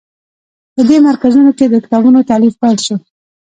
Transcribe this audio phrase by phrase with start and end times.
[0.75, 2.95] په دې مرکزونو کې د کتابونو تألیف پیل شو.